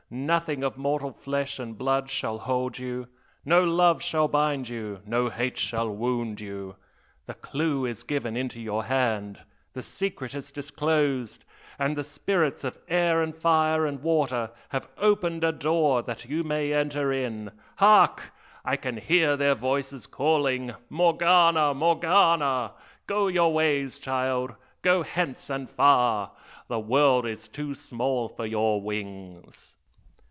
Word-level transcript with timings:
Nothing 0.13 0.61
of 0.61 0.77
mortal 0.77 1.13
flesh 1.13 1.57
and 1.57 1.77
blood 1.77 2.09
shall 2.09 2.39
hold 2.39 2.77
you 2.77 3.07
no 3.45 3.63
love 3.63 4.01
shall 4.01 4.27
bind 4.27 4.67
you, 4.67 4.99
no 5.05 5.29
hate 5.29 5.57
shall 5.57 5.89
wound 5.89 6.41
you! 6.41 6.75
the 7.27 7.33
clue 7.33 7.85
is 7.85 8.03
given 8.03 8.35
into 8.35 8.59
your 8.59 8.83
hand, 8.83 9.39
the 9.71 9.81
secret 9.81 10.35
is 10.35 10.51
disclosed 10.51 11.45
and 11.79 11.95
the 11.95 12.03
spirits 12.03 12.65
of 12.65 12.77
air 12.89 13.21
and 13.21 13.37
fire 13.37 13.85
and 13.85 14.01
water 14.03 14.51
have 14.71 14.89
opened 14.97 15.45
a 15.45 15.53
door 15.53 16.01
that 16.01 16.25
you 16.25 16.43
may 16.43 16.73
enter 16.73 17.13
in! 17.13 17.49
Hark! 17.77 18.33
I 18.65 18.75
can 18.75 18.97
hear 18.97 19.37
their 19.37 19.55
voices 19.55 20.07
calling 20.07 20.73
"Morgana! 20.89 21.73
Morgana!" 21.73 22.73
Go 23.07 23.27
your 23.27 23.53
ways, 23.53 23.97
child! 23.97 24.55
go 24.81 25.03
hence 25.03 25.49
and 25.49 25.69
far! 25.69 26.33
the 26.67 26.81
world 26.81 27.25
is 27.25 27.47
too 27.47 27.73
small 27.73 28.27
for 28.27 28.45
your 28.45 28.81
wings!' 28.81 29.77